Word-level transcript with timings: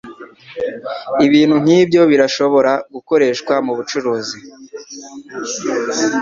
Ibintu 1.25 1.55
nk'ibyo 1.63 2.01
birashobora 2.11 2.71
gukoreshwa 2.93 3.53
mu 3.65 3.73
bucuruzi.” 3.77 4.37